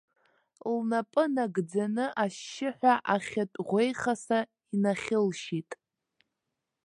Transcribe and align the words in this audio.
Лнапы 0.73 1.23
нагӡаны 1.35 2.05
ашьшьыҳәа 2.23 2.93
ахьатә 3.13 3.57
ӷәеихаса 3.67 4.39
инахьылшьит. 4.73 5.71